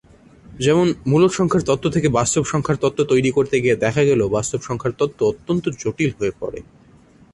যেমন 0.59 0.87
মূলদ 1.07 1.31
সংখ্যার 1.31 1.63
তত্ত্ব 1.65 1.87
থেকে 1.89 2.07
বাস্তব 2.09 2.43
সংখ্যার 2.43 2.81
তত্ত্ব 2.81 3.01
তৈরি 3.03 3.29
করতে 3.31 3.55
গিয়ে 3.61 3.75
দেখা 3.75 4.03
গেল 4.03 4.21
বাস্তব 4.27 4.59
সংখ্যার 4.61 4.93
তত্ত্ব 4.99 5.19
অত্যন্ত 5.25 5.65
জটিল 5.81 6.11
হয়ে 6.19 6.33
পড়ে। 6.39 6.59